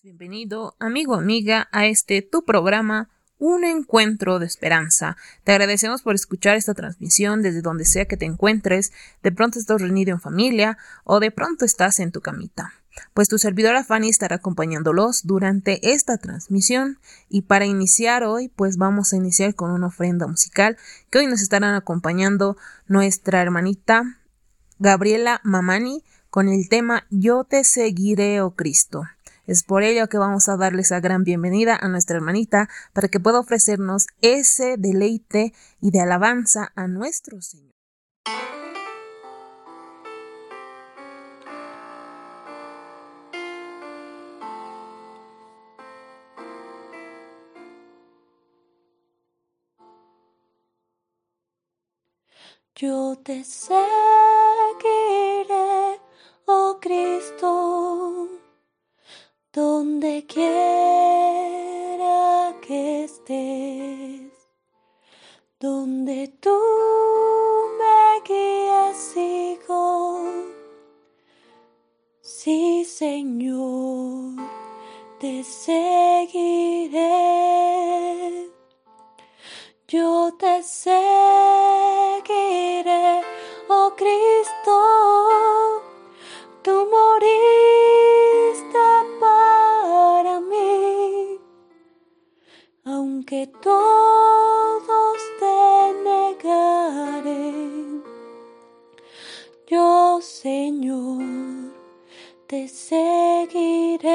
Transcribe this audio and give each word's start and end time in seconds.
Bienvenido, 0.00 0.74
amigo, 0.78 1.14
amiga, 1.14 1.68
a 1.70 1.86
este 1.86 2.22
tu 2.22 2.46
programa, 2.46 3.10
Un 3.38 3.64
Encuentro 3.64 4.38
de 4.38 4.46
Esperanza. 4.46 5.18
Te 5.44 5.52
agradecemos 5.52 6.00
por 6.00 6.14
escuchar 6.14 6.56
esta 6.56 6.72
transmisión 6.72 7.42
desde 7.42 7.60
donde 7.60 7.84
sea 7.84 8.06
que 8.06 8.16
te 8.16 8.24
encuentres, 8.24 8.90
de 9.22 9.32
pronto 9.32 9.58
estás 9.58 9.82
reunido 9.82 10.12
en 10.12 10.20
familia 10.20 10.78
o 11.04 11.20
de 11.20 11.30
pronto 11.30 11.66
estás 11.66 12.00
en 12.00 12.10
tu 12.10 12.22
camita. 12.22 12.72
Pues 13.12 13.28
tu 13.28 13.36
servidora 13.36 13.84
Fanny 13.84 14.08
estará 14.08 14.36
acompañándolos 14.36 15.26
durante 15.26 15.92
esta 15.92 16.16
transmisión 16.16 16.98
y 17.28 17.42
para 17.42 17.66
iniciar 17.66 18.24
hoy, 18.24 18.48
pues 18.48 18.78
vamos 18.78 19.12
a 19.12 19.16
iniciar 19.16 19.54
con 19.54 19.70
una 19.72 19.88
ofrenda 19.88 20.26
musical 20.26 20.78
que 21.10 21.18
hoy 21.18 21.26
nos 21.26 21.42
estarán 21.42 21.74
acompañando 21.74 22.56
nuestra 22.88 23.42
hermanita 23.42 24.18
Gabriela 24.78 25.42
Mamani 25.44 26.02
con 26.30 26.48
el 26.48 26.70
tema 26.70 27.06
Yo 27.10 27.44
te 27.44 27.62
seguiré, 27.62 28.40
oh 28.40 28.52
Cristo. 28.52 29.02
Es 29.46 29.64
por 29.64 29.82
ello 29.82 30.08
que 30.08 30.18
vamos 30.18 30.48
a 30.48 30.56
darle 30.56 30.82
esa 30.82 31.00
gran 31.00 31.24
bienvenida 31.24 31.76
a 31.80 31.88
nuestra 31.88 32.16
hermanita 32.16 32.68
para 32.92 33.08
que 33.08 33.18
pueda 33.18 33.40
ofrecernos 33.40 34.06
ese 34.20 34.76
deleite 34.78 35.52
y 35.80 35.90
de 35.90 36.00
alabanza 36.00 36.72
a 36.76 36.86
nuestro 36.86 37.42
Señor. 37.42 37.72
Yo 52.74 53.16
te 53.22 53.44
seguiré, 53.44 54.21
aunque 93.22 93.46
todos 93.62 95.18
te 95.38 95.94
negaren. 96.02 98.02
Yo, 99.68 100.18
Señor, 100.20 101.22
te 102.48 102.66
seguiré, 102.66 104.10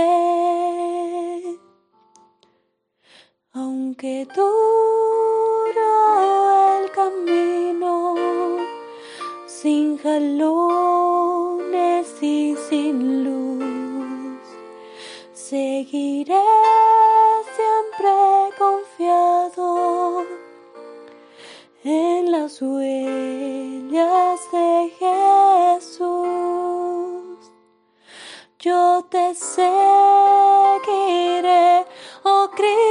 aunque 3.54 4.28
duro 4.36 4.77
las 22.58 22.62
huellas 22.62 24.40
de 24.52 24.92
Jesús. 25.80 26.28
Yo 28.60 29.06
te 29.10 29.36
seguiré, 29.36 29.76
oh 32.24 32.50
Cristo, 32.56 32.87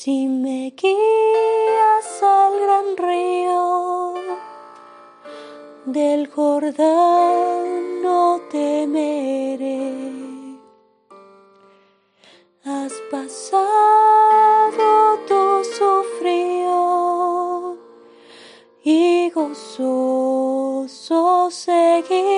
Si 0.00 0.28
me 0.28 0.72
guías 0.80 2.22
al 2.22 2.60
gran 2.60 2.96
río 2.96 4.14
del 5.86 6.28
Jordán, 6.28 8.00
no 8.00 8.40
temeré. 8.48 9.92
Has 12.64 12.92
pasado 13.10 13.58
tu 15.26 15.64
sufrío 15.64 17.76
y 18.84 19.30
gozoso 19.30 21.50
seguiré. 21.50 22.37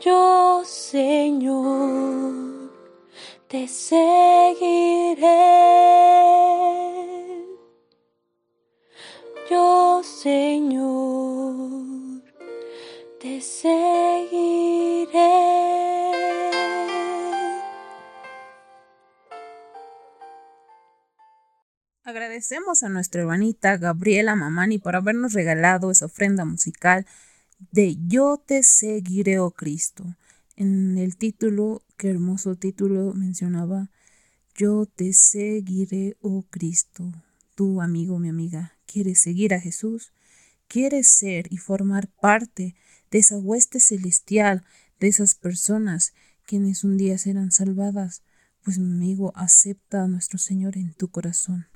Yo, 0.00 0.62
Señor, 0.64 2.32
te 3.48 3.68
seguiré. 3.68 5.26
Yo, 9.50 10.00
Señor, 10.02 11.52
te 13.20 13.42
seguiré. 13.42 15.10
Agradecemos 22.04 22.82
a 22.82 22.88
nuestra 22.88 23.20
hermanita 23.20 23.76
Gabriela 23.76 24.34
Mamani 24.34 24.78
por 24.78 24.96
habernos 24.96 25.34
regalado 25.34 25.90
esa 25.90 26.06
ofrenda 26.06 26.46
musical 26.46 27.04
de 27.72 27.96
Yo 28.06 28.42
te 28.44 28.62
seguiré, 28.62 29.38
oh 29.38 29.50
Cristo. 29.50 30.16
En 30.56 30.98
el 30.98 31.16
título, 31.16 31.82
qué 31.96 32.10
hermoso 32.10 32.56
título 32.56 33.12
mencionaba, 33.14 33.90
Yo 34.54 34.86
te 34.86 35.12
seguiré, 35.12 36.16
oh 36.20 36.44
Cristo. 36.50 37.12
Tú, 37.54 37.80
amigo, 37.80 38.18
mi 38.18 38.28
amiga, 38.28 38.78
¿quieres 38.86 39.20
seguir 39.20 39.54
a 39.54 39.60
Jesús? 39.60 40.12
¿Quieres 40.68 41.08
ser 41.08 41.52
y 41.52 41.58
formar 41.58 42.08
parte 42.08 42.74
de 43.10 43.18
esa 43.18 43.38
hueste 43.38 43.80
celestial, 43.80 44.64
de 44.98 45.08
esas 45.08 45.34
personas 45.34 46.14
quienes 46.46 46.84
un 46.84 46.96
día 46.96 47.18
serán 47.18 47.52
salvadas? 47.52 48.22
Pues, 48.64 48.78
mi 48.78 48.92
amigo, 48.92 49.32
acepta 49.34 50.04
a 50.04 50.08
nuestro 50.08 50.38
Señor 50.38 50.76
en 50.76 50.94
tu 50.94 51.08
corazón 51.08 51.69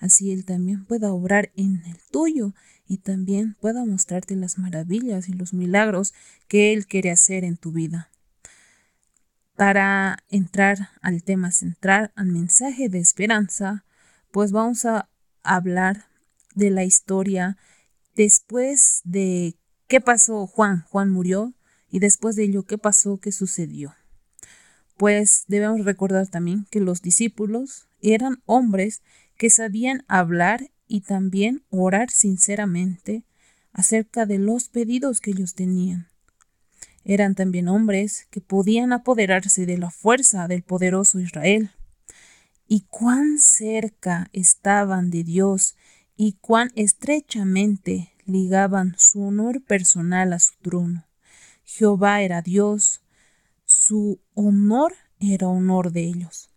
así 0.00 0.32
Él 0.32 0.44
también 0.44 0.84
pueda 0.84 1.12
obrar 1.12 1.52
en 1.54 1.82
el 1.86 1.98
tuyo 2.10 2.54
y 2.88 2.98
también 2.98 3.54
pueda 3.60 3.84
mostrarte 3.84 4.34
las 4.34 4.58
maravillas 4.58 5.28
y 5.28 5.32
los 5.32 5.54
milagros 5.54 6.12
que 6.48 6.72
Él 6.72 6.86
quiere 6.86 7.12
hacer 7.12 7.44
en 7.44 7.56
tu 7.56 7.70
vida. 7.70 8.10
Para 9.54 10.24
entrar 10.28 10.88
al 11.02 11.22
tema 11.22 11.52
central, 11.52 12.10
al 12.16 12.26
mensaje 12.26 12.88
de 12.88 12.98
esperanza, 12.98 13.84
pues 14.32 14.50
vamos 14.52 14.84
a 14.86 15.08
hablar 15.42 16.06
de 16.54 16.70
la 16.70 16.84
historia 16.84 17.58
después 18.16 19.02
de 19.04 19.56
qué 19.86 20.00
pasó 20.00 20.46
Juan. 20.46 20.84
Juan 20.88 21.10
murió 21.10 21.54
y 21.90 21.98
después 21.98 22.36
de 22.36 22.44
ello 22.44 22.64
qué 22.64 22.78
pasó, 22.78 23.18
qué 23.18 23.32
sucedió. 23.32 23.94
Pues 24.96 25.44
debemos 25.46 25.84
recordar 25.84 26.28
también 26.28 26.66
que 26.70 26.80
los 26.80 27.02
discípulos 27.02 27.88
eran 28.00 28.42
hombres 28.46 29.02
que 29.40 29.48
sabían 29.48 30.04
hablar 30.06 30.70
y 30.86 31.00
también 31.00 31.64
orar 31.70 32.10
sinceramente 32.10 33.24
acerca 33.72 34.26
de 34.26 34.36
los 34.36 34.68
pedidos 34.68 35.22
que 35.22 35.30
ellos 35.30 35.54
tenían. 35.54 36.08
Eran 37.06 37.34
también 37.34 37.66
hombres 37.66 38.26
que 38.28 38.42
podían 38.42 38.92
apoderarse 38.92 39.64
de 39.64 39.78
la 39.78 39.90
fuerza 39.90 40.46
del 40.46 40.62
poderoso 40.62 41.20
Israel. 41.20 41.70
Y 42.68 42.82
cuán 42.90 43.38
cerca 43.38 44.28
estaban 44.34 45.08
de 45.08 45.24
Dios 45.24 45.74
y 46.18 46.34
cuán 46.42 46.70
estrechamente 46.76 48.12
ligaban 48.26 48.94
su 48.98 49.22
honor 49.22 49.62
personal 49.62 50.34
a 50.34 50.38
su 50.38 50.52
trono. 50.60 51.06
Jehová 51.64 52.20
era 52.20 52.42
Dios, 52.42 53.00
su 53.64 54.20
honor 54.34 54.92
era 55.18 55.48
honor 55.48 55.92
de 55.92 56.02
ellos. 56.02 56.50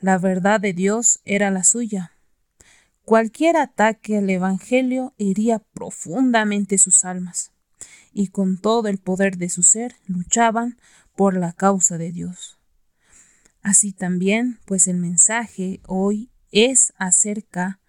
La 0.00 0.16
verdad 0.16 0.60
de 0.60 0.72
Dios 0.72 1.20
era 1.26 1.50
la 1.50 1.62
suya, 1.62 2.11
Cualquier 3.12 3.58
ataque 3.58 4.16
al 4.16 4.30
Evangelio 4.30 5.12
hería 5.18 5.58
profundamente 5.58 6.78
sus 6.78 7.04
almas, 7.04 7.52
y 8.10 8.28
con 8.28 8.56
todo 8.56 8.88
el 8.88 8.96
poder 8.96 9.36
de 9.36 9.50
su 9.50 9.62
ser 9.62 9.96
luchaban 10.06 10.78
por 11.14 11.36
la 11.36 11.52
causa 11.52 11.98
de 11.98 12.10
Dios. 12.10 12.58
Así 13.60 13.92
también, 13.92 14.60
pues 14.64 14.88
el 14.88 14.96
mensaje 14.96 15.82
hoy 15.86 16.30
es 16.52 16.94
acerca 16.96 17.80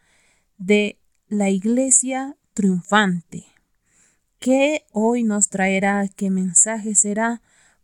de 0.57 0.99
la 1.29 1.49
iglesia 1.49 2.35
triunfante. 2.53 3.45
¿Qué 4.39 4.83
hoy 4.91 5.23
nos 5.23 5.47
traerá? 5.47 6.05
¿Qué 6.13 6.31
mensaje 6.31 6.95
será? 6.95 7.41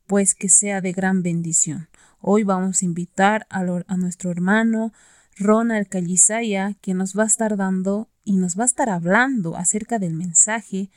Pues 0.07 0.35
que 0.35 0.49
sea 0.49 0.81
de 0.81 0.91
gran 0.91 1.23
bendición. 1.23 1.87
Hoy 2.19 2.43
vamos 2.43 2.81
a 2.81 2.85
invitar 2.85 3.47
a, 3.49 3.59
a 3.59 3.95
nuestro 3.95 4.29
hermano 4.29 4.91
Ronald 5.39 5.87
Callisaya, 5.87 6.75
que 6.81 6.93
nos 6.93 7.17
va 7.17 7.23
a 7.23 7.27
estar 7.27 7.55
dando 7.55 8.09
y 8.25 8.35
nos 8.35 8.59
va 8.59 8.63
a 8.63 8.65
estar 8.65 8.89
hablando 8.89 9.55
acerca 9.55 9.97
del 9.97 10.13
mensaje 10.13 10.89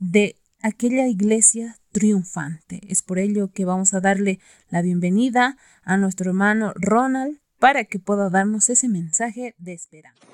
de 0.00 0.36
aquella 0.62 1.06
iglesia 1.06 1.76
triunfante. 1.92 2.80
Es 2.88 3.02
por 3.02 3.20
ello 3.20 3.52
que 3.52 3.64
vamos 3.64 3.94
a 3.94 4.00
darle 4.00 4.40
la 4.68 4.82
bienvenida 4.82 5.56
a 5.84 5.96
nuestro 5.96 6.30
hermano 6.30 6.72
Ronald 6.74 7.38
para 7.60 7.84
que 7.84 8.00
pueda 8.00 8.30
darnos 8.30 8.68
ese 8.68 8.88
mensaje 8.88 9.54
de 9.58 9.74
esperanza. 9.74 10.26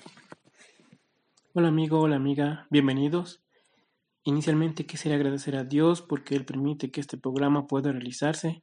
Hola 1.52 1.68
amigo, 1.68 2.00
hola 2.00 2.16
amiga, 2.16 2.66
bienvenidos. 2.70 3.42
Inicialmente 4.24 4.86
quisiera 4.86 5.16
agradecer 5.16 5.56
a 5.56 5.64
Dios 5.64 6.00
porque 6.00 6.34
Él 6.34 6.46
permite 6.46 6.90
que 6.90 7.00
este 7.00 7.18
programa 7.18 7.66
pueda 7.66 7.92
realizarse. 7.92 8.62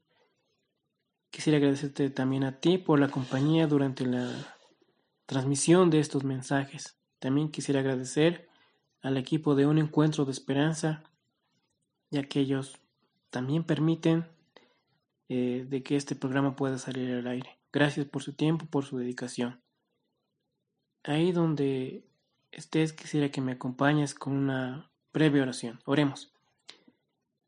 Quisiera 1.29 1.57
agradecerte 1.57 2.09
también 2.09 2.43
a 2.43 2.59
ti 2.59 2.79
por 2.79 2.99
la 2.99 3.09
compañía 3.09 3.67
durante 3.67 4.05
la 4.05 4.56
transmisión 5.27 5.91
de 5.91 5.99
estos 5.99 6.23
mensajes. 6.23 6.97
También 7.19 7.51
quisiera 7.51 7.81
agradecer 7.81 8.49
al 9.01 9.17
equipo 9.17 9.53
de 9.53 9.67
Un 9.67 9.77
Encuentro 9.77 10.25
de 10.25 10.31
Esperanza, 10.31 11.03
ya 12.09 12.23
que 12.23 12.39
ellos 12.39 12.79
también 13.29 13.63
permiten 13.63 14.25
eh, 15.29 15.65
de 15.69 15.83
que 15.83 15.95
este 15.95 16.15
programa 16.15 16.55
pueda 16.55 16.79
salir 16.79 17.13
al 17.13 17.27
aire. 17.27 17.59
Gracias 17.71 18.05
por 18.07 18.23
su 18.23 18.33
tiempo, 18.33 18.65
por 18.65 18.85
su 18.85 18.97
dedicación. 18.97 19.61
Ahí 21.03 21.31
donde 21.31 22.05
estés, 22.51 22.93
quisiera 22.93 23.29
que 23.29 23.41
me 23.41 23.51
acompañes 23.51 24.15
con 24.15 24.33
una 24.33 24.89
breve 25.13 25.41
oración. 25.41 25.79
Oremos. 25.85 26.33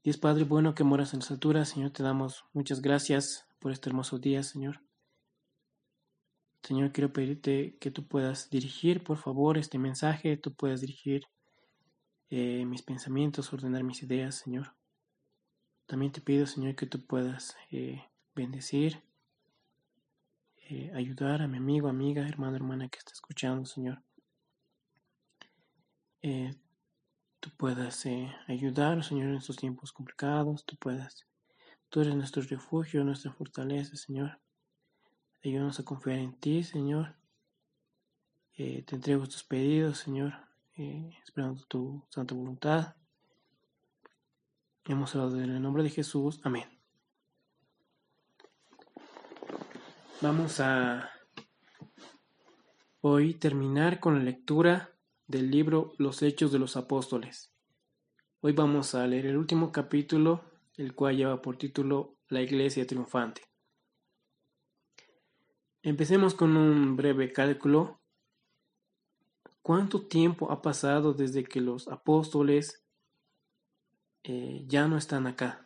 Dios 0.03 0.17
Padre 0.17 0.43
bueno 0.43 0.75
que 0.75 0.83
moras 0.83 1.13
en 1.13 1.19
las 1.19 1.31
alturas, 1.31 1.69
Señor, 1.69 1.91
te 1.91 2.03
damos 2.03 2.45
muchas 2.53 2.81
gracias 2.81 3.47
por 3.59 3.71
este 3.71 3.89
hermoso 3.89 4.17
día, 4.17 4.43
Señor. 4.43 4.81
Señor, 6.63 6.91
quiero 6.91 7.11
pedirte 7.11 7.77
que 7.79 7.91
tú 7.91 8.07
puedas 8.07 8.49
dirigir, 8.49 9.03
por 9.03 9.17
favor, 9.17 9.57
este 9.57 9.77
mensaje, 9.79 10.37
tú 10.37 10.53
puedas 10.53 10.81
dirigir 10.81 11.23
eh, 12.29 12.63
mis 12.65 12.83
pensamientos, 12.83 13.51
ordenar 13.53 13.83
mis 13.83 14.03
ideas, 14.03 14.35
Señor. 14.35 14.75
También 15.87 16.11
te 16.11 16.21
pido, 16.21 16.45
Señor, 16.45 16.75
que 16.75 16.85
tú 16.85 17.03
puedas 17.05 17.57
eh, 17.71 18.03
bendecir, 18.35 19.01
eh, 20.69 20.91
ayudar 20.93 21.41
a 21.41 21.47
mi 21.47 21.57
amigo, 21.57 21.87
amiga, 21.87 22.27
hermano, 22.27 22.55
hermana 22.55 22.87
que 22.89 22.99
está 22.99 23.13
escuchando, 23.13 23.65
Señor. 23.65 24.03
tú 27.39 27.49
puedas 27.57 28.05
ayudar, 28.47 29.03
Señor, 29.03 29.29
en 29.29 29.35
estos 29.37 29.55
tiempos 29.55 29.91
complicados, 29.91 30.65
tú 30.65 30.75
puedas. 30.75 31.25
Tú 31.89 32.01
eres 32.01 32.15
nuestro 32.15 32.43
refugio, 32.43 33.03
nuestra 33.03 33.31
fortaleza, 33.33 33.95
Señor. 33.95 34.39
Ayúdanos 35.43 35.79
a 35.79 35.85
confiar 35.85 36.19
en 36.19 36.33
ti, 36.33 36.63
Señor. 36.63 37.15
Eh, 38.57 38.83
te 38.85 38.95
entrego 38.95 39.23
estos 39.23 39.45
pedidos, 39.45 39.99
Señor, 39.99 40.33
eh, 40.75 41.17
esperando 41.23 41.63
tu 41.63 42.03
santa 42.09 42.35
voluntad. 42.35 42.95
Hemos 44.83 45.15
hablado 45.15 45.39
en 45.41 45.51
el 45.51 45.61
nombre 45.61 45.83
de 45.83 45.91
Jesús. 45.91 46.41
Amén. 46.43 46.65
Vamos 50.21 50.59
a 50.59 51.09
hoy 52.99 53.35
terminar 53.35 54.01
con 54.01 54.17
la 54.17 54.23
lectura 54.23 54.89
del 55.25 55.49
libro 55.49 55.93
Los 55.97 56.21
Hechos 56.21 56.51
de 56.51 56.59
los 56.59 56.75
Apóstoles. 56.75 57.53
Hoy 58.41 58.51
vamos 58.51 58.93
a 58.93 59.07
leer 59.07 59.27
el 59.27 59.37
último 59.37 59.71
capítulo, 59.71 60.43
el 60.75 60.93
cual 60.95 61.15
lleva 61.15 61.41
por 61.41 61.57
título 61.57 62.17
La 62.27 62.41
Iglesia 62.41 62.85
Triunfante. 62.85 63.48
Empecemos 65.81 66.33
con 66.33 66.57
un 66.57 66.97
breve 66.97 67.31
cálculo. 67.31 68.01
¿Cuánto 69.61 70.07
tiempo 70.07 70.51
ha 70.51 70.61
pasado 70.61 71.13
desde 71.13 71.45
que 71.45 71.61
los 71.61 71.87
apóstoles 71.87 72.83
eh, 74.23 74.65
ya 74.67 74.87
no 74.87 74.97
están 74.97 75.25
acá? 75.25 75.65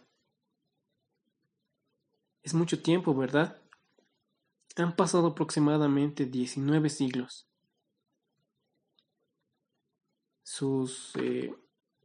Es 2.44 2.54
mucho 2.54 2.84
tiempo, 2.84 3.16
¿verdad? 3.16 3.60
Han 4.76 4.96
pasado 4.96 5.28
aproximadamente 5.28 6.26
19 6.26 6.90
siglos. 6.90 7.48
Sus 10.44 11.14
eh, 11.16 11.56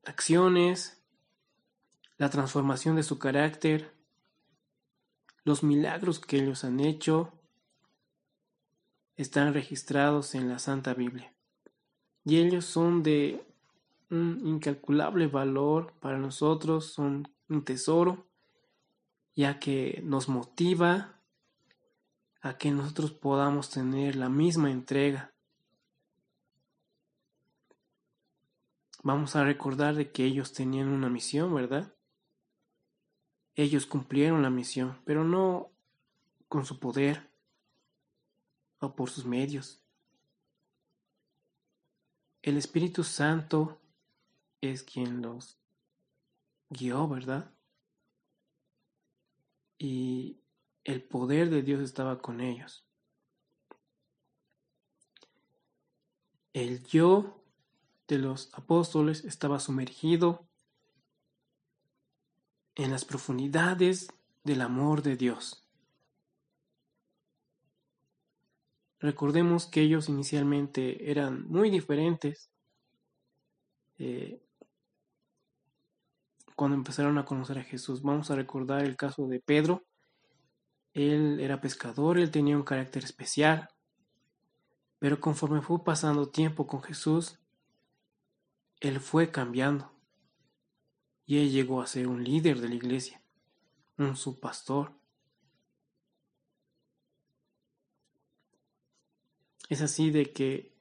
acciones, 0.04 1.02
la 2.16 2.30
transformación 2.30 2.96
de 2.96 3.02
su 3.02 3.18
carácter, 3.18 3.92
los 5.44 5.62
milagros 5.62 6.20
que 6.20 6.36
ellos 6.38 6.64
han 6.64 6.80
hecho, 6.80 7.37
están 9.18 9.52
registrados 9.52 10.36
en 10.36 10.48
la 10.48 10.60
Santa 10.60 10.94
Biblia. 10.94 11.34
Y 12.24 12.38
ellos 12.38 12.64
son 12.64 13.02
de 13.02 13.44
un 14.10 14.40
incalculable 14.44 15.26
valor 15.26 15.92
para 16.00 16.18
nosotros, 16.18 16.86
son 16.86 17.28
un 17.48 17.64
tesoro, 17.64 18.26
ya 19.34 19.58
que 19.58 20.00
nos 20.04 20.28
motiva 20.28 21.20
a 22.40 22.56
que 22.58 22.70
nosotros 22.70 23.10
podamos 23.12 23.70
tener 23.70 24.14
la 24.14 24.28
misma 24.28 24.70
entrega. 24.70 25.32
Vamos 29.02 29.34
a 29.34 29.44
recordar 29.44 29.96
de 29.96 30.12
que 30.12 30.24
ellos 30.24 30.52
tenían 30.52 30.88
una 30.88 31.08
misión, 31.08 31.52
¿verdad? 31.52 31.92
Ellos 33.56 33.86
cumplieron 33.86 34.42
la 34.42 34.50
misión, 34.50 34.96
pero 35.04 35.24
no 35.24 35.70
con 36.48 36.64
su 36.64 36.78
poder, 36.78 37.27
o 38.80 38.94
por 38.94 39.10
sus 39.10 39.24
medios. 39.24 39.82
el 42.42 42.56
Espíritu 42.56 43.04
Santo 43.04 43.80
es 44.60 44.82
quien 44.82 45.20
los 45.22 45.58
guió, 46.70 47.06
¿verdad? 47.08 47.52
Y 49.78 50.40
el 50.84 51.02
poder 51.02 51.50
de 51.50 51.62
Dios 51.62 51.80
estaba 51.80 52.20
con 52.20 52.40
ellos. 52.40 52.84
El 56.52 56.82
yo 56.84 57.44
de 58.08 58.18
los 58.18 58.48
apóstoles 58.54 59.24
estaba 59.24 59.60
sumergido 59.60 60.48
en 62.74 62.90
las 62.90 63.04
profundidades 63.04 64.08
del 64.44 64.62
amor 64.62 65.02
de 65.02 65.16
Dios. 65.16 65.67
Recordemos 69.00 69.66
que 69.66 69.82
ellos 69.82 70.08
inicialmente 70.08 71.10
eran 71.10 71.46
muy 71.48 71.70
diferentes 71.70 72.50
eh, 73.98 74.40
cuando 76.56 76.76
empezaron 76.76 77.18
a 77.18 77.24
conocer 77.24 77.58
a 77.58 77.64
Jesús. 77.64 78.02
Vamos 78.02 78.30
a 78.30 78.36
recordar 78.36 78.84
el 78.84 78.96
caso 78.96 79.28
de 79.28 79.38
Pedro. 79.38 79.84
Él 80.92 81.38
era 81.38 81.60
pescador, 81.60 82.18
él 82.18 82.32
tenía 82.32 82.56
un 82.56 82.64
carácter 82.64 83.04
especial, 83.04 83.68
pero 84.98 85.20
conforme 85.20 85.62
fue 85.62 85.84
pasando 85.84 86.30
tiempo 86.30 86.66
con 86.66 86.82
Jesús, 86.82 87.38
él 88.80 88.98
fue 88.98 89.30
cambiando 89.30 89.92
y 91.26 91.38
él 91.38 91.52
llegó 91.52 91.82
a 91.82 91.86
ser 91.86 92.08
un 92.08 92.24
líder 92.24 92.60
de 92.60 92.70
la 92.70 92.74
iglesia, 92.74 93.22
un 93.96 94.16
subpastor. 94.16 94.97
Es 99.68 99.82
así 99.82 100.10
de 100.10 100.32
que 100.32 100.72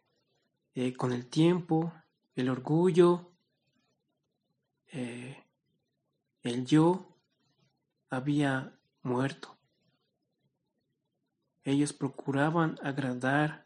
eh, 0.73 0.95
con 0.95 1.11
el 1.11 1.27
tiempo, 1.27 1.93
el 2.35 2.49
orgullo, 2.49 3.33
eh, 4.87 5.43
el 6.43 6.65
yo 6.65 7.17
había 8.09 8.79
muerto. 9.01 9.57
Ellos 11.63 11.91
procuraban 11.91 12.79
agradar 12.81 13.65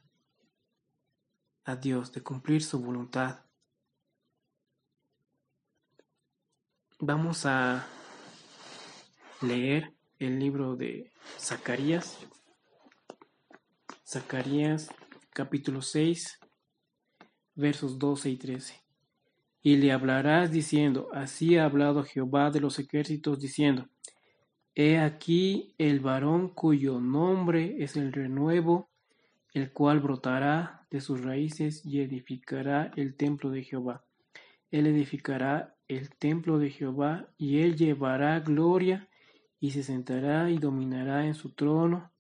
a 1.66 1.76
Dios, 1.76 2.12
de 2.12 2.24
cumplir 2.24 2.64
su 2.64 2.80
voluntad. 2.80 3.42
Vamos 6.98 7.46
a 7.46 7.86
leer 9.42 9.94
el 10.18 10.40
libro 10.40 10.76
de 10.76 11.12
Zacarías. 11.38 12.18
Zacarías 14.04 14.90
capítulo 15.34 15.82
6, 15.82 16.40
versos 17.56 17.98
12 17.98 18.30
y 18.32 18.38
13. 18.38 18.82
Y 19.64 19.78
le 19.78 19.94
hablarás 19.94 20.52
diciendo, 20.52 21.08
así 21.14 21.58
ha 21.58 21.66
hablado 21.66 22.04
Jehová 22.04 22.52
de 22.52 22.60
los 22.60 22.80
ejércitos, 22.80 23.40
diciendo, 23.40 23.88
He 24.76 25.00
aquí 25.00 25.74
el 25.78 26.02
varón 26.02 26.50
cuyo 26.50 27.00
nombre 27.00 27.82
es 27.82 27.96
el 27.96 28.12
renuevo, 28.12 28.90
el 29.54 29.72
cual 29.72 30.02
brotará 30.02 30.86
de 30.90 31.00
sus 31.00 31.22
raíces 31.22 31.86
y 31.86 32.02
edificará 32.02 32.92
el 32.98 33.16
templo 33.16 33.52
de 33.52 33.64
Jehová. 33.64 34.04
Él 34.70 34.88
edificará 34.88 35.76
el 35.88 36.10
templo 36.10 36.60
de 36.60 36.72
Jehová 36.72 37.30
y 37.38 37.60
él 37.60 37.78
llevará 37.78 38.40
gloria 38.42 39.08
y 39.60 39.72
se 39.72 39.84
sentará 39.84 40.50
y 40.50 40.58
dominará 40.58 41.26
en 41.26 41.36
su 41.36 41.52
trono 41.52 42.12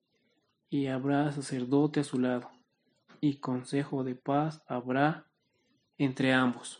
y 0.69 0.87
habrá 0.87 1.31
sacerdote 1.31 2.01
a 2.01 2.03
su 2.03 2.19
lado 2.19 2.49
y 3.21 3.39
consejo 3.39 4.03
de 4.03 4.15
paz 4.15 4.63
habrá 4.67 5.31
entre 5.97 6.33
ambos. 6.33 6.79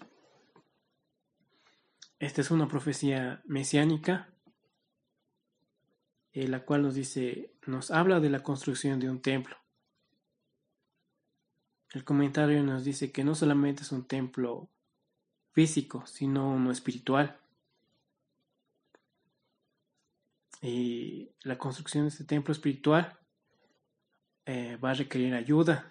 Esta 2.20 2.42
es 2.42 2.52
una 2.52 2.68
profecía 2.68 3.42
mesiánica, 3.46 4.34
eh, 6.34 6.48
la 6.48 6.66
cual 6.66 6.82
nos 6.82 6.96
dice, 6.96 7.54
nos 7.66 7.92
habla 7.92 8.20
de 8.20 8.30
la 8.30 8.42
construcción 8.42 9.00
de 9.00 9.10
un 9.10 9.22
templo. 9.22 9.56
El 11.94 12.04
comentario 12.04 12.64
nos 12.64 12.84
dice 12.84 13.12
que 13.12 13.24
no 13.24 13.36
solamente 13.36 13.84
es 13.84 13.92
un 13.92 14.08
templo 14.08 14.70
físico, 15.52 16.06
sino 16.08 16.50
uno 16.50 16.72
espiritual. 16.72 17.40
Y 20.62 21.32
la 21.42 21.58
construcción 21.58 22.06
de 22.06 22.10
este 22.10 22.24
templo 22.24 22.52
espiritual 22.52 23.20
eh, 24.46 24.78
va 24.78 24.92
a 24.92 24.94
requerir 24.94 25.34
ayuda, 25.34 25.91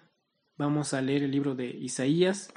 Vamos 0.61 0.93
a 0.93 1.01
leer 1.01 1.23
el 1.23 1.31
libro 1.31 1.55
de 1.55 1.65
Isaías. 1.65 2.53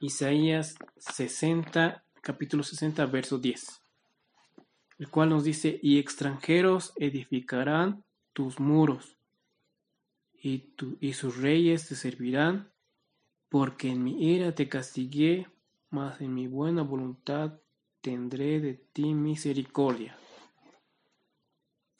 Isaías 0.00 0.74
60, 0.96 2.02
capítulo 2.20 2.64
60, 2.64 3.06
verso 3.06 3.38
10. 3.38 3.80
El 4.98 5.08
cual 5.08 5.28
nos 5.28 5.44
dice, 5.44 5.78
y 5.80 6.00
extranjeros 6.00 6.94
edificarán 6.96 8.02
tus 8.32 8.58
muros, 8.58 9.16
y, 10.42 10.74
y 10.98 11.12
sus 11.12 11.36
reyes 11.36 11.86
te 11.86 11.94
servirán, 11.94 12.72
porque 13.48 13.88
en 13.88 14.02
mi 14.02 14.34
ira 14.34 14.52
te 14.52 14.68
castigué, 14.68 15.46
mas 15.90 16.20
en 16.20 16.34
mi 16.34 16.48
buena 16.48 16.82
voluntad 16.82 17.60
tendré 18.00 18.58
de 18.58 18.74
ti 18.74 19.14
misericordia. 19.14 20.18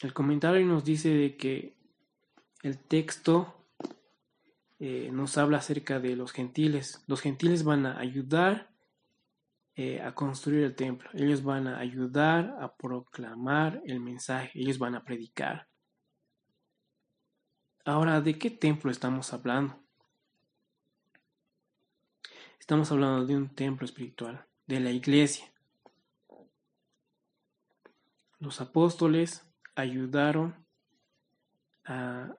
El 0.01 0.13
comentario 0.13 0.67
nos 0.67 0.83
dice 0.83 1.11
de 1.11 1.37
que 1.37 1.77
el 2.65 2.77
texto 2.77 3.53
eh, 4.79 5.11
nos 5.13 5.39
habla 5.39 5.59
acerca 5.59 6.01
de 6.01 6.17
los 6.17 6.33
gentiles. 6.33 7.03
Los 7.07 7.21
gentiles 7.23 7.65
van 7.65 7.87
a 7.87 7.99
ayudar 7.99 8.71
eh, 9.75 10.01
a 10.01 10.15
construir 10.15 10.65
el 10.65 10.75
templo. 10.75 11.09
Ellos 11.15 11.43
van 11.43 11.67
a 11.67 11.79
ayudar 11.79 12.57
a 12.61 12.77
proclamar 12.77 13.83
el 13.87 14.01
mensaje. 14.01 14.59
Ellos 14.59 14.79
van 14.79 14.95
a 14.95 15.05
predicar. 15.05 15.69
Ahora, 17.85 18.21
¿de 18.21 18.39
qué 18.39 18.51
templo 18.51 18.91
estamos 18.91 19.33
hablando? 19.33 19.79
Estamos 22.59 22.91
hablando 22.91 23.25
de 23.25 23.37
un 23.37 23.49
templo 23.55 23.85
espiritual, 23.85 24.45
de 24.67 24.81
la 24.81 24.91
iglesia. 24.91 25.53
Los 28.41 28.61
apóstoles 28.61 29.47
ayudaron 29.77 30.67
a 31.85 32.35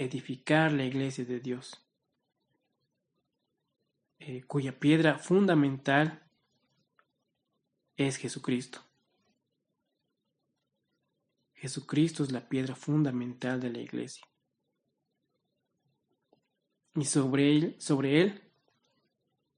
edificar 0.00 0.72
la 0.72 0.84
iglesia 0.84 1.26
de 1.26 1.40
Dios, 1.40 1.86
eh, 4.18 4.42
cuya 4.44 4.78
piedra 4.78 5.18
fundamental 5.18 6.26
es 7.96 8.16
Jesucristo. 8.16 8.82
Jesucristo 11.52 12.24
es 12.24 12.32
la 12.32 12.48
piedra 12.48 12.74
fundamental 12.74 13.60
de 13.60 13.68
la 13.68 13.80
iglesia. 13.80 14.24
Y 16.94 17.04
sobre 17.04 17.54
él, 17.54 17.76
sobre 17.78 18.22
él 18.22 18.42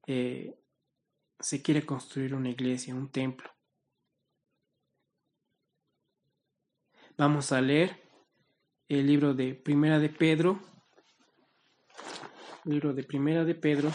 eh, 0.09 0.59
se 1.39 1.63
quiere 1.63 1.87
construir 1.87 2.35
una 2.35 2.51
iglesia, 2.51 2.97
un 2.97 3.13
templo. 3.13 3.49
Vamos 7.17 7.53
a 7.53 7.61
leer 7.61 8.02
el 8.99 9.07
libro 9.07 9.33
de 9.33 9.55
Primera 9.55 9.99
de 9.99 10.11
Pedro, 10.11 10.61
libro 12.65 12.93
de 12.93 13.03
Primera 13.03 13.43
de 13.43 13.55
Pedro, 13.55 13.91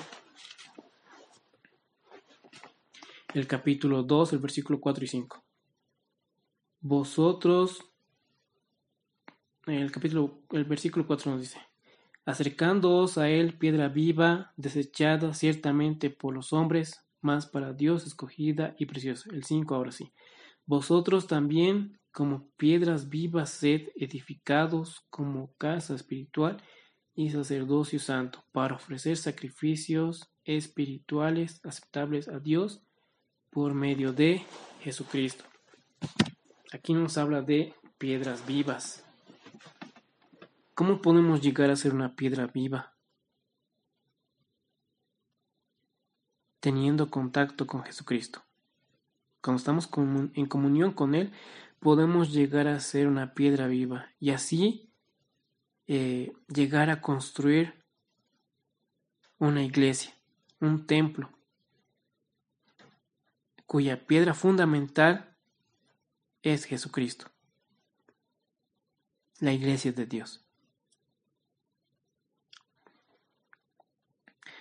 el 3.35 3.45
capítulo 3.45 4.01
2, 4.01 4.33
el 4.33 4.39
versículo 4.39 4.79
4 4.81 5.03
y 5.03 5.07
5. 5.07 5.43
Vosotros, 6.79 7.85
el 9.67 9.91
capítulo, 9.91 10.41
el 10.49 10.65
versículo 10.65 11.05
4 11.05 11.29
nos 11.29 11.41
dice, 11.41 11.61
acercándoos 12.25 13.19
a 13.19 13.29
él, 13.29 13.55
piedra 13.55 13.89
viva, 13.89 14.53
desechada 14.57 15.35
ciertamente 15.35 16.09
por 16.09 16.33
los 16.33 16.53
hombres, 16.53 17.05
mas 17.21 17.45
para 17.45 17.71
Dios 17.73 18.07
escogida 18.07 18.73
y 18.79 18.87
preciosa. 18.87 19.29
El 19.31 19.43
5 19.43 19.75
ahora 19.75 19.91
sí. 19.91 20.11
Vosotros 20.65 21.27
también 21.27 21.99
como 22.17 22.49
piedras 22.57 23.09
vivas 23.09 23.51
sed 23.51 23.89
edificados 23.95 25.05
como 25.11 25.53
casa 25.59 25.93
espiritual 25.93 26.57
y 27.13 27.29
sacerdocio 27.29 27.99
santo, 27.99 28.43
para 28.51 28.73
ofrecer 28.73 29.17
sacrificios 29.17 30.27
espirituales 30.43 31.61
aceptables 31.63 32.27
a 32.27 32.39
Dios 32.39 32.81
por 33.51 33.75
medio 33.75 34.13
de 34.13 34.43
Jesucristo. 34.81 35.43
Aquí 36.73 36.95
nos 36.95 37.19
habla 37.19 37.43
de 37.43 37.75
piedras 37.99 38.47
vivas. 38.47 39.05
¿Cómo 40.73 41.03
podemos 41.03 41.39
llegar 41.39 41.69
a 41.69 41.75
ser 41.75 41.93
una 41.93 42.15
piedra 42.15 42.47
viva? 42.47 42.95
Teniendo 46.61 47.11
contacto 47.11 47.67
con 47.67 47.83
Jesucristo. 47.83 48.41
Cuando 49.39 49.59
estamos 49.59 49.87
en 50.33 50.45
comunión 50.47 50.93
con 50.93 51.13
Él, 51.13 51.31
podemos 51.79 52.31
llegar 52.31 52.67
a 52.67 52.79
ser 52.79 53.07
una 53.07 53.33
piedra 53.33 53.67
viva 53.67 54.11
y 54.19 54.31
así 54.31 54.89
eh, 55.87 56.33
llegar 56.47 56.89
a 56.89 57.01
construir 57.01 57.73
una 59.39 59.63
iglesia. 59.63 60.13
un 60.59 60.87
templo 60.87 61.29
cuya 63.67 64.07
piedra 64.07 64.33
fundamental 64.33 65.35
es 66.41 66.63
Jesucristo, 66.63 67.29
la 69.39 69.51
iglesia 69.51 69.91
de 69.91 70.05
Dios. 70.05 70.43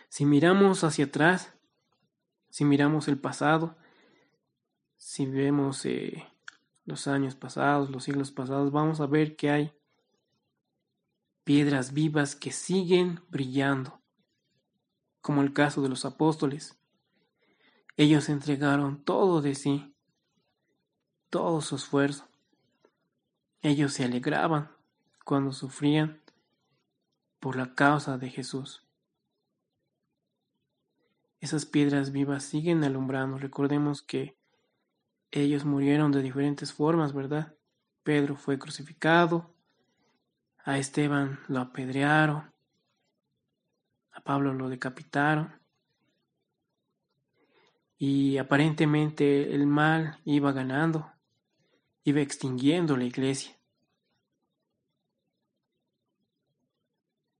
Si 0.09 0.25
miramos 0.25 0.83
hacia 0.83 1.05
atrás, 1.05 1.53
si 2.51 2.65
miramos 2.65 3.07
el 3.07 3.19
pasado, 3.19 3.77
si 4.97 5.25
vemos 5.27 5.85
eh, 5.87 6.27
los 6.87 7.09
años 7.09 7.35
pasados, 7.35 7.91
los 7.91 8.05
siglos 8.05 8.31
pasados, 8.31 8.73
vamos 8.73 9.01
a 9.01 9.07
ver 9.07 9.37
que 9.37 9.51
hay 9.51 9.73
piedras 11.45 11.93
vivas 11.93 12.35
que 12.35 12.53
siguen 12.53 13.21
brillando, 13.29 14.01
como 15.21 15.43
el 15.43 15.53
caso 15.53 15.83
de 15.83 15.89
los 15.89 16.05
apóstoles. 16.05 16.79
Ellos 17.97 18.29
entregaron 18.29 19.05
todo 19.05 19.43
de 19.43 19.55
sí, 19.55 19.95
todo 21.29 21.61
su 21.61 21.77
esfuerzo. 21.77 22.29
Ellos 23.63 23.93
se 23.93 24.05
alegraban 24.05 24.71
cuando 25.25 25.53
sufrían 25.53 26.23
por 27.41 27.57
la 27.57 27.75
causa 27.75 28.17
de 28.17 28.31
Jesús. 28.31 28.87
Esas 31.41 31.67
piedras 31.67 32.13
vivas 32.13 32.45
siguen 32.45 32.85
alumbrando. 32.85 33.39
Recordemos 33.39 34.03
que 34.03 34.36
ellos 35.31 35.65
murieron 35.65 36.13
de 36.13 36.23
diferentes 36.23 36.73
formas, 36.73 37.13
¿verdad? 37.13 37.55
Pedro 38.03 38.37
fue 38.37 38.59
crucificado, 38.59 39.55
a 40.65 40.79
Esteban 40.79 41.41
lo 41.49 41.61
apedrearon, 41.61 42.53
a 44.13 44.21
Pablo 44.21 44.55
lo 44.55 44.69
decapitaron, 44.69 45.61
y 47.99 48.39
aparentemente 48.39 49.55
el 49.55 49.67
mal 49.67 50.21
iba 50.25 50.53
ganando, 50.53 51.13
iba 52.05 52.21
extinguiendo 52.21 52.97
la 52.97 53.05
iglesia. 53.05 53.57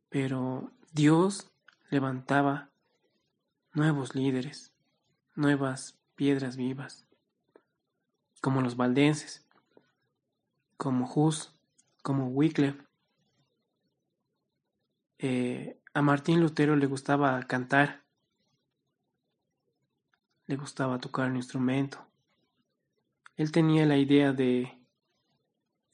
Pero 0.09 0.73
Dios 0.93 1.51
levantaba 1.91 2.71
nuevos 3.73 4.15
líderes, 4.15 4.73
nuevas 5.35 5.99
piedras 6.15 6.57
vivas, 6.57 7.06
como 8.47 8.61
los 8.61 8.77
valdenses, 8.77 9.45
como 10.77 11.13
Hus, 11.13 11.53
como 12.01 12.29
Wycliffe. 12.29 12.81
Eh, 15.19 15.81
a 15.93 16.01
Martín 16.01 16.41
Lutero 16.41 16.77
le 16.77 16.87
gustaba 16.87 17.43
cantar, 17.49 18.05
le 20.47 20.55
gustaba 20.55 21.01
tocar 21.01 21.29
un 21.29 21.35
instrumento. 21.35 22.07
Él 23.37 23.51
tenía 23.51 23.85
la 23.85 23.97
idea 23.97 24.33
de 24.33 24.79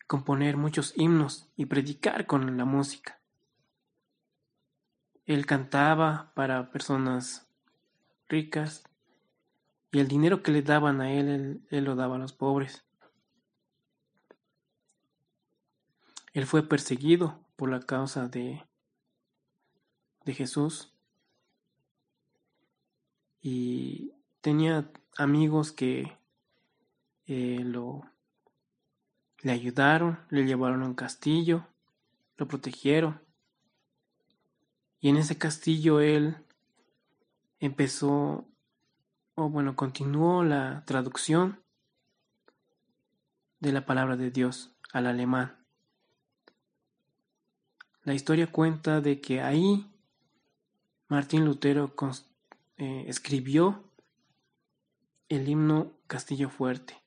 componer 0.07 0.59
muchos 0.59 0.93
himnos 0.95 1.49
y 1.57 1.65
predicar 1.65 2.27
con 2.27 2.59
la 2.59 2.67
música. 2.67 3.19
Él 5.25 5.47
cantaba 5.47 6.33
para 6.35 6.71
personas 6.71 7.49
ricas, 8.29 8.85
y 9.93 10.01
el 10.01 10.09
dinero 10.09 10.43
que 10.43 10.53
le 10.53 10.63
daban 10.63 11.01
a 11.01 11.13
él, 11.13 11.63
él, 11.71 11.85
lo 11.85 11.95
daba 11.95 12.17
a 12.17 12.19
los 12.19 12.33
pobres. 12.33 12.85
Él 16.33 16.47
fue 16.47 16.67
perseguido 16.67 17.39
por 17.57 17.71
la 17.71 17.81
causa 17.81 18.27
de, 18.27 18.65
de 20.25 20.35
Jesús 20.35 20.93
y 23.43 24.13
tenía 24.41 24.91
amigos 25.17 25.73
que 25.73 26.17
eh, 27.27 27.61
lo 27.63 28.03
le 29.43 29.53
ayudaron, 29.53 30.21
le 30.31 30.45
llevaron 30.45 30.83
a 30.83 30.87
un 30.87 30.95
castillo, 30.95 31.67
lo 32.37 32.47
protegieron. 32.47 33.21
Y 35.01 35.09
en 35.09 35.17
ese 35.17 35.37
castillo 35.37 36.01
él 36.01 36.37
empezó, 37.59 38.47
o 39.35 39.49
bueno, 39.49 39.77
continuó 39.77 40.45
la 40.45 40.85
traducción 40.85 41.63
de 43.61 43.73
la 43.73 43.87
palabra 43.87 44.17
de 44.17 44.31
Dios 44.31 44.75
al 44.93 45.07
alemán. 45.07 45.59
La 48.05 48.15
historia 48.15 48.51
cuenta 48.51 49.01
de 49.01 49.21
que 49.21 49.41
ahí 49.41 49.89
Martín 51.09 51.45
Lutero 51.45 51.95
eh, 52.77 53.05
escribió 53.07 53.85
el 55.29 55.49
himno 55.49 55.93
Castillo 56.09 56.51
Fuerte. 56.51 57.01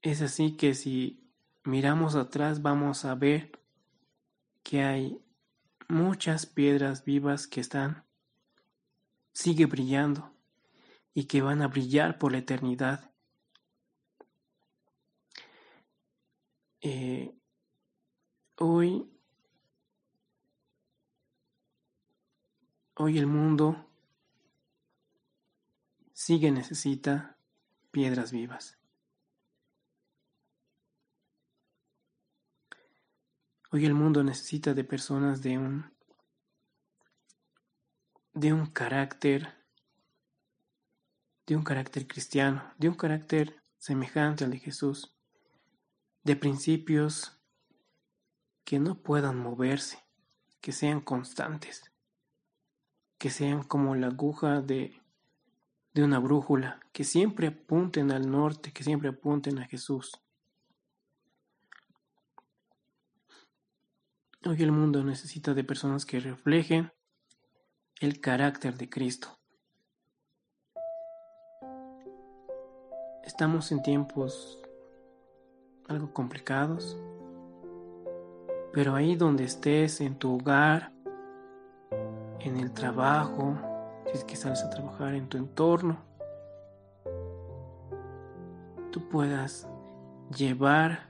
Es 0.00 0.22
así 0.22 0.56
que 0.56 0.74
si 0.74 1.30
miramos 1.64 2.14
atrás 2.14 2.62
vamos 2.62 3.04
a 3.04 3.14
ver 3.14 3.60
que 4.62 4.82
hay 4.82 5.20
muchas 5.88 6.46
piedras 6.46 7.04
vivas 7.04 7.46
que 7.46 7.60
están, 7.60 8.04
sigue 9.32 9.66
brillando 9.66 10.32
y 11.14 11.24
que 11.24 11.42
van 11.42 11.62
a 11.62 11.68
brillar 11.68 12.18
por 12.18 12.32
la 12.32 12.38
eternidad. 12.38 13.10
Eh, 16.80 17.34
hoy, 18.56 19.10
hoy 22.94 23.18
el 23.18 23.26
mundo 23.26 23.84
sigue 26.12 26.50
necesita 26.50 27.36
piedras 27.90 28.32
vivas. 28.32 28.78
Hoy 33.70 33.84
el 33.84 33.94
mundo 33.94 34.24
necesita 34.24 34.72
de 34.72 34.82
personas 34.82 35.42
de 35.42 35.58
un 35.58 35.97
de 38.38 38.52
un 38.52 38.66
carácter 38.66 39.52
de 41.44 41.56
un 41.56 41.64
carácter 41.64 42.06
cristiano, 42.06 42.62
de 42.78 42.88
un 42.88 42.94
carácter 42.94 43.60
semejante 43.78 44.44
al 44.44 44.50
de 44.50 44.58
Jesús, 44.58 45.16
de 46.22 46.36
principios 46.36 47.40
que 48.64 48.78
no 48.78 49.02
puedan 49.02 49.38
moverse, 49.38 49.98
que 50.60 50.72
sean 50.72 51.00
constantes, 51.00 51.90
que 53.16 53.30
sean 53.30 53.62
como 53.64 53.96
la 53.96 54.08
aguja 54.08 54.60
de, 54.60 55.00
de 55.94 56.04
una 56.04 56.18
brújula, 56.20 56.80
que 56.92 57.02
siempre 57.02 57.48
apunten 57.48 58.12
al 58.12 58.30
norte, 58.30 58.72
que 58.72 58.84
siempre 58.84 59.08
apunten 59.08 59.58
a 59.58 59.66
Jesús. 59.66 60.20
Hoy 64.44 64.62
el 64.62 64.70
mundo 64.70 65.02
necesita 65.02 65.54
de 65.54 65.64
personas 65.64 66.04
que 66.04 66.20
reflejen 66.20 66.92
el 68.00 68.20
carácter 68.20 68.76
de 68.76 68.88
Cristo. 68.88 69.28
Estamos 73.24 73.72
en 73.72 73.82
tiempos 73.82 74.60
algo 75.88 76.12
complicados, 76.12 76.98
pero 78.72 78.94
ahí 78.94 79.16
donde 79.16 79.44
estés, 79.44 80.00
en 80.00 80.16
tu 80.16 80.36
hogar, 80.36 80.92
en 82.40 82.56
el 82.56 82.72
trabajo, 82.72 83.56
si 84.06 84.18
es 84.18 84.24
que 84.24 84.36
sales 84.36 84.62
a 84.62 84.70
trabajar 84.70 85.14
en 85.14 85.28
tu 85.28 85.36
entorno, 85.36 85.98
tú 88.92 89.08
puedas 89.08 89.68
llevar 90.36 91.08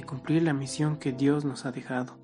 cumplir 0.00 0.42
la 0.42 0.54
misión 0.54 0.96
que 0.96 1.12
Dios 1.12 1.44
nos 1.44 1.66
ha 1.66 1.72
dejado. 1.72 2.21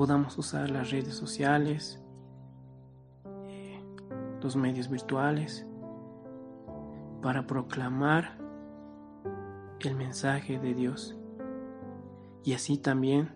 Podamos 0.00 0.38
usar 0.38 0.70
las 0.70 0.90
redes 0.90 1.14
sociales, 1.14 2.00
eh, 3.46 3.84
los 4.40 4.56
medios 4.56 4.88
virtuales, 4.88 5.66
para 7.20 7.46
proclamar 7.46 8.38
el 9.80 9.94
mensaje 9.94 10.58
de 10.58 10.72
Dios 10.72 11.18
y 12.42 12.54
así 12.54 12.78
también 12.78 13.34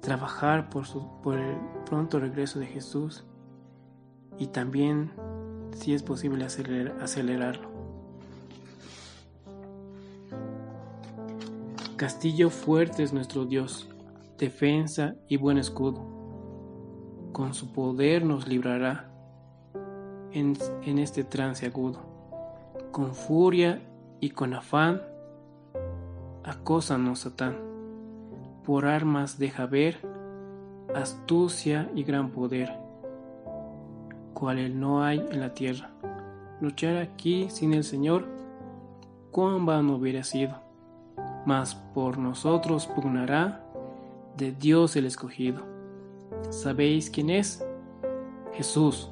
trabajar 0.00 0.68
por, 0.68 0.84
su, 0.84 1.08
por 1.22 1.38
el 1.38 1.56
pronto 1.86 2.20
regreso 2.20 2.58
de 2.58 2.66
Jesús 2.66 3.24
y 4.36 4.48
también, 4.48 5.12
si 5.72 5.94
es 5.94 6.02
posible, 6.02 6.44
acelerarlo. 6.44 7.70
Castillo 11.96 12.50
fuerte 12.50 13.02
es 13.02 13.14
nuestro 13.14 13.46
Dios, 13.46 13.88
defensa 14.38 15.14
y 15.28 15.36
buen 15.36 15.58
escudo. 15.58 16.02
Con 17.32 17.54
su 17.54 17.72
poder 17.72 18.24
nos 18.24 18.46
librará 18.46 19.10
en, 20.32 20.56
este 20.98 21.24
trance 21.24 21.66
agudo. 21.66 22.00
Con 22.90 23.14
furia 23.14 23.82
y 24.20 24.30
con 24.30 24.54
afán, 24.54 25.02
acósanos 26.44 27.20
Satán. 27.20 27.56
por 28.64 28.86
armas 28.86 29.38
deja 29.38 29.66
ver 29.66 30.14
astucia 30.94 31.90
y 31.94 32.04
gran 32.04 32.30
poder, 32.30 32.72
cual 34.32 34.58
él 34.58 34.78
no 34.78 35.02
hay 35.02 35.18
en 35.18 35.40
la 35.40 35.54
tierra. 35.54 35.90
Luchar 36.60 36.96
aquí 36.96 37.48
sin 37.50 37.74
el 37.74 37.84
Señor, 37.84 38.26
cuán 39.30 39.66
vano 39.66 39.96
hubiera 39.96 40.22
sido, 40.22 40.54
mas 41.46 41.74
por 41.74 42.18
nosotros 42.18 42.86
pugnará 42.86 43.63
de 44.36 44.52
Dios 44.52 44.96
el 44.96 45.06
escogido. 45.06 45.62
¿Sabéis 46.50 47.10
quién 47.10 47.30
es? 47.30 47.64
Jesús, 48.52 49.10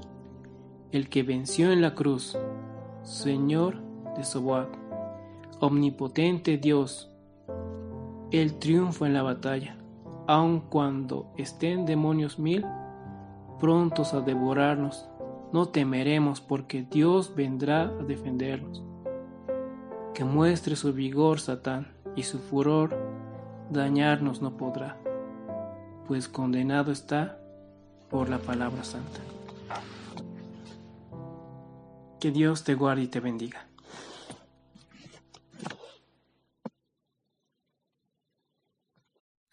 el 0.90 1.08
que 1.08 1.22
venció 1.22 1.72
en 1.72 1.80
la 1.80 1.94
cruz, 1.94 2.36
Señor 3.02 3.76
de 4.16 4.24
Soboac, 4.24 4.68
omnipotente 5.60 6.58
Dios, 6.58 7.10
el 8.30 8.58
triunfo 8.58 9.06
en 9.06 9.14
la 9.14 9.22
batalla, 9.22 9.76
aun 10.26 10.60
cuando 10.60 11.32
estén 11.36 11.86
demonios 11.86 12.38
mil, 12.38 12.64
prontos 13.58 14.14
a 14.14 14.20
devorarnos, 14.20 15.08
no 15.52 15.68
temeremos 15.68 16.40
porque 16.40 16.82
Dios 16.82 17.34
vendrá 17.34 17.82
a 17.82 18.02
defendernos. 18.04 18.82
Que 20.14 20.24
muestre 20.24 20.76
su 20.76 20.92
vigor 20.92 21.40
Satán 21.40 21.92
y 22.16 22.22
su 22.22 22.38
furor, 22.38 22.96
dañarnos 23.70 24.42
no 24.42 24.56
podrá, 24.56 24.98
pues 26.06 26.28
condenado 26.28 26.92
está 26.92 27.38
por 28.10 28.28
la 28.28 28.38
palabra 28.38 28.84
santa. 28.84 29.20
Que 32.20 32.30
Dios 32.30 32.64
te 32.64 32.74
guarde 32.74 33.02
y 33.02 33.08
te 33.08 33.20
bendiga. 33.20 33.66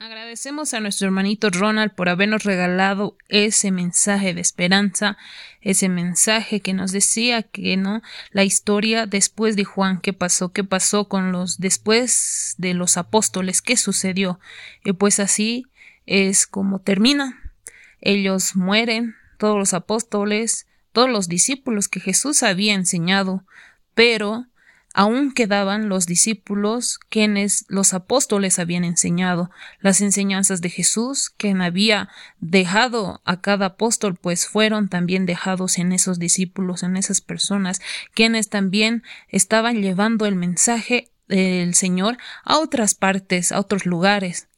Agradecemos 0.02 0.74
a 0.74 0.80
nuestro 0.80 1.08
hermanito 1.08 1.50
Ronald 1.50 1.94
por 1.94 2.08
habernos 2.08 2.44
regalado 2.44 3.18
ese 3.28 3.70
mensaje 3.70 4.34
de 4.34 4.42
esperanza, 4.42 5.18
ese 5.62 5.90
mensaje 5.90 6.62
que 6.62 6.74
nos 6.74 6.92
decía 6.92 7.44
que 7.44 7.76
no 7.76 8.02
la 8.32 8.44
historia 8.44 9.06
después 9.08 9.56
de 9.56 9.66
Juan, 9.66 10.00
qué 10.00 10.14
pasó, 10.14 10.54
qué 10.54 10.64
pasó 10.64 11.10
con 11.10 11.32
los 11.32 11.60
después 11.60 12.56
de 12.58 12.74
los 12.74 12.96
apóstoles, 12.96 13.62
qué 13.62 13.76
sucedió. 13.76 14.40
Y 14.86 14.94
pues 14.94 15.20
así 15.20 15.66
es 16.10 16.48
como 16.48 16.80
termina. 16.80 17.54
Ellos 18.02 18.56
mueren, 18.56 19.16
todos 19.38 19.58
los 19.58 19.74
apóstoles, 19.76 20.66
todos 20.92 21.10
los 21.10 21.28
discípulos 21.28 21.88
que 21.88 22.00
Jesús 22.00 22.42
había 22.42 22.74
enseñado, 22.74 23.46
pero 23.94 24.48
aún 24.96 25.32
quedaban 25.32 25.88
los 25.88 26.08
discípulos 26.08 27.00
quienes 27.10 27.66
los 27.70 27.94
apóstoles 27.94 28.58
habían 28.58 28.84
enseñado, 28.86 29.52
las 29.82 30.02
enseñanzas 30.02 30.62
de 30.62 30.72
Jesús, 30.72 31.30
quien 31.38 31.62
había 31.62 32.10
dejado 32.40 33.22
a 33.24 33.40
cada 33.40 33.68
apóstol, 33.68 34.16
pues 34.16 34.48
fueron 34.48 34.90
también 34.90 35.28
dejados 35.28 35.78
en 35.78 35.92
esos 35.92 36.18
discípulos, 36.18 36.82
en 36.82 36.98
esas 36.98 37.22
personas, 37.22 37.82
quienes 38.16 38.50
también 38.50 39.04
estaban 39.28 39.84
llevando 39.84 40.26
el 40.26 40.36
mensaje 40.36 41.12
del 41.28 41.76
Señor 41.76 42.18
a 42.44 42.58
otras 42.58 42.96
partes, 42.96 43.52
a 43.52 43.60
otros 43.60 43.86
lugares. 43.86 44.50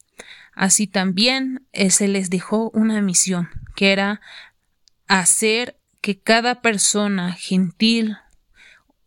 Así 0.54 0.86
también 0.86 1.66
eh, 1.72 1.90
se 1.90 2.08
les 2.08 2.30
dejó 2.30 2.70
una 2.70 3.00
misión, 3.00 3.48
que 3.74 3.92
era 3.92 4.20
hacer 5.06 5.78
que 6.00 6.18
cada 6.18 6.60
persona 6.60 7.32
gentil 7.32 8.16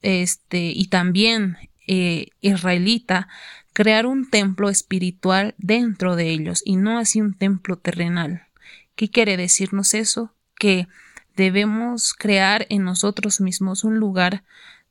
este, 0.01 0.71
y 0.73 0.87
también 0.87 1.57
eh, 1.87 2.27
israelita 2.41 3.27
crear 3.73 4.05
un 4.07 4.29
templo 4.29 4.69
espiritual 4.69 5.53
dentro 5.57 6.15
de 6.15 6.29
ellos 6.29 6.61
y 6.65 6.77
no 6.77 6.97
así 6.97 7.21
un 7.21 7.33
templo 7.33 7.77
terrenal. 7.77 8.47
¿Qué 8.95 9.09
quiere 9.09 9.35
decirnos 9.35 9.93
eso? 9.93 10.33
Que 10.57 10.87
debemos 11.35 12.13
crear 12.13 12.65
en 12.69 12.85
nosotros 12.85 13.41
mismos 13.41 13.83
un 13.83 13.99
lugar 13.99 14.43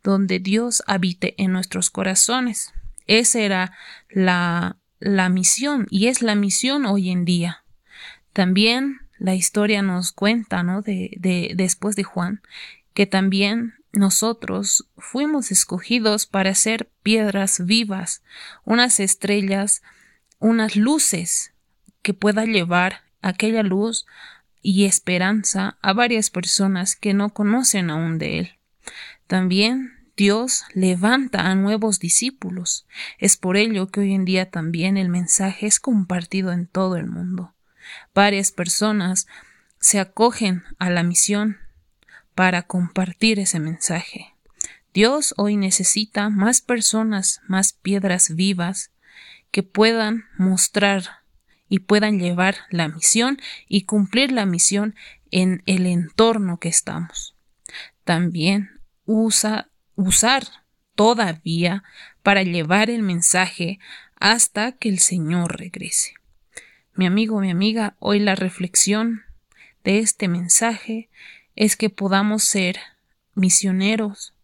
donde 0.02 0.38
Dios 0.38 0.82
habite 0.86 1.34
en 1.42 1.52
nuestros 1.52 1.88
corazones. 1.88 2.74
Esa 3.06 3.40
era 3.40 3.72
la, 4.10 4.76
la 4.98 5.28
misión 5.28 5.86
y 5.90 6.06
es 6.06 6.22
la 6.22 6.34
misión 6.34 6.86
hoy 6.86 7.10
en 7.10 7.24
día. 7.24 7.64
También 8.32 9.00
la 9.18 9.34
historia 9.34 9.82
nos 9.82 10.12
cuenta, 10.12 10.62
¿no? 10.62 10.82
De, 10.82 11.16
de, 11.18 11.52
después 11.54 11.96
de 11.96 12.04
Juan, 12.04 12.42
que 12.94 13.06
también 13.06 13.74
nosotros 13.92 14.88
fuimos 14.96 15.50
escogidos 15.52 16.26
para 16.26 16.54
ser 16.54 16.90
piedras 17.02 17.64
vivas, 17.64 18.22
unas 18.64 19.00
estrellas, 19.00 19.82
unas 20.38 20.76
luces 20.76 21.52
que 22.02 22.14
pueda 22.14 22.44
llevar 22.44 23.02
aquella 23.22 23.62
luz 23.62 24.06
y 24.62 24.84
esperanza 24.86 25.78
a 25.80 25.92
varias 25.92 26.30
personas 26.30 26.96
que 26.96 27.14
no 27.14 27.30
conocen 27.30 27.90
aún 27.90 28.18
de 28.18 28.38
Él. 28.40 28.58
También 29.26 29.93
Dios 30.16 30.64
levanta 30.74 31.50
a 31.50 31.54
nuevos 31.54 31.98
discípulos. 31.98 32.86
Es 33.18 33.36
por 33.36 33.56
ello 33.56 33.88
que 33.88 34.00
hoy 34.00 34.14
en 34.14 34.24
día 34.24 34.50
también 34.50 34.96
el 34.96 35.08
mensaje 35.08 35.66
es 35.66 35.80
compartido 35.80 36.52
en 36.52 36.66
todo 36.66 36.96
el 36.96 37.06
mundo. 37.06 37.54
Varias 38.14 38.52
personas 38.52 39.26
se 39.80 39.98
acogen 39.98 40.62
a 40.78 40.88
la 40.88 41.02
misión 41.02 41.58
para 42.34 42.62
compartir 42.62 43.40
ese 43.40 43.58
mensaje. 43.58 44.34
Dios 44.92 45.34
hoy 45.36 45.56
necesita 45.56 46.30
más 46.30 46.60
personas, 46.60 47.40
más 47.48 47.72
piedras 47.72 48.34
vivas 48.36 48.92
que 49.50 49.64
puedan 49.64 50.24
mostrar 50.38 51.04
y 51.68 51.80
puedan 51.80 52.20
llevar 52.20 52.56
la 52.70 52.86
misión 52.86 53.40
y 53.68 53.82
cumplir 53.82 54.30
la 54.30 54.46
misión 54.46 54.94
en 55.32 55.64
el 55.66 55.86
entorno 55.86 56.60
que 56.60 56.68
estamos. 56.68 57.34
También 58.04 58.80
usa 59.04 59.68
usar 59.96 60.44
todavía 60.94 61.84
para 62.22 62.42
llevar 62.42 62.90
el 62.90 63.02
mensaje 63.02 63.78
hasta 64.16 64.72
que 64.72 64.88
el 64.88 64.98
Señor 64.98 65.58
regrese. 65.58 66.14
Mi 66.94 67.06
amigo, 67.06 67.40
mi 67.40 67.50
amiga, 67.50 67.96
hoy 67.98 68.20
la 68.20 68.34
reflexión 68.34 69.22
de 69.82 69.98
este 69.98 70.28
mensaje 70.28 71.10
es 71.56 71.76
que 71.76 71.90
podamos 71.90 72.44
ser 72.44 72.78
misioneros, 73.34 74.34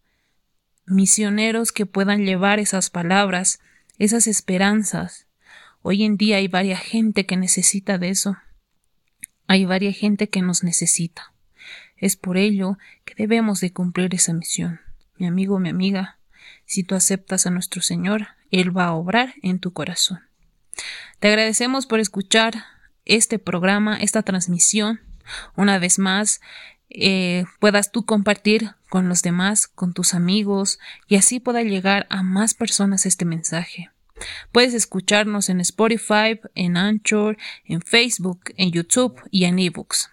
misioneros 0.85 1.71
que 1.71 1.85
puedan 1.85 2.25
llevar 2.25 2.59
esas 2.59 2.89
palabras, 2.89 3.59
esas 3.97 4.27
esperanzas. 4.27 5.27
Hoy 5.81 6.03
en 6.03 6.17
día 6.17 6.37
hay 6.37 6.47
varias 6.47 6.81
gente 6.81 7.25
que 7.25 7.37
necesita 7.37 7.97
de 7.97 8.09
eso. 8.09 8.37
Hay 9.47 9.65
varias 9.65 9.97
gente 9.97 10.29
que 10.29 10.41
nos 10.41 10.63
necesita. 10.63 11.33
Es 11.97 12.17
por 12.17 12.37
ello 12.37 12.77
que 13.05 13.15
debemos 13.15 13.61
de 13.61 13.71
cumplir 13.73 14.13
esa 14.13 14.33
misión. 14.33 14.79
Mi 15.21 15.27
amigo, 15.27 15.59
mi 15.59 15.69
amiga, 15.69 16.17
si 16.65 16.83
tú 16.83 16.95
aceptas 16.95 17.45
a 17.45 17.51
nuestro 17.51 17.83
Señor, 17.83 18.29
Él 18.49 18.75
va 18.75 18.85
a 18.85 18.93
obrar 18.93 19.35
en 19.43 19.59
tu 19.59 19.71
corazón. 19.71 20.21
Te 21.19 21.27
agradecemos 21.27 21.85
por 21.85 21.99
escuchar 21.99 22.55
este 23.05 23.37
programa, 23.37 23.97
esta 23.97 24.23
transmisión. 24.23 24.99
Una 25.55 25.77
vez 25.77 25.99
más, 25.99 26.41
eh, 26.89 27.45
puedas 27.59 27.91
tú 27.91 28.03
compartir 28.03 28.71
con 28.89 29.09
los 29.09 29.21
demás, 29.21 29.67
con 29.67 29.93
tus 29.93 30.15
amigos, 30.15 30.79
y 31.07 31.17
así 31.17 31.39
pueda 31.39 31.61
llegar 31.61 32.07
a 32.09 32.23
más 32.23 32.55
personas 32.55 33.05
este 33.05 33.23
mensaje. 33.23 33.91
Puedes 34.51 34.73
escucharnos 34.73 35.49
en 35.49 35.61
Spotify, 35.61 36.39
en 36.55 36.77
Anchor, 36.77 37.37
en 37.65 37.83
Facebook, 37.83 38.41
en 38.57 38.71
YouTube 38.71 39.21
y 39.29 39.45
en 39.45 39.59
eBooks. 39.59 40.09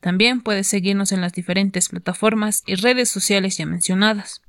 También 0.00 0.40
puedes 0.40 0.66
seguirnos 0.66 1.12
en 1.12 1.20
las 1.20 1.32
diferentes 1.32 1.88
plataformas 1.88 2.62
y 2.66 2.76
redes 2.76 3.08
sociales 3.08 3.56
ya 3.56 3.66
mencionadas. 3.66 4.42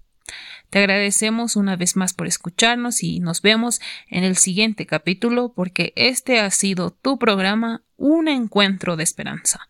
Te 0.70 0.80
agradecemos 0.80 1.56
una 1.56 1.76
vez 1.76 1.96
más 1.96 2.14
por 2.14 2.28
escucharnos 2.28 3.04
y 3.04 3.20
nos 3.20 3.42
vemos 3.42 3.82
en 4.10 4.24
el 4.24 4.38
siguiente 4.38 4.86
capítulo 4.86 5.52
porque 5.54 5.92
este 5.96 6.40
ha 6.40 6.50
sido 6.50 6.92
tu 6.92 7.20
programa 7.20 7.84
Un 7.98 8.28
encuentro 8.28 8.96
de 8.96 9.04
esperanza. 9.04 9.68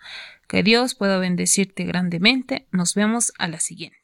Que 0.48 0.64
Dios 0.64 0.96
pueda 0.96 1.18
bendecirte 1.18 1.86
grandemente. 1.86 2.68
Nos 2.72 2.94
vemos 2.94 3.34
a 3.40 3.48
la 3.48 3.60
siguiente. 3.60 4.01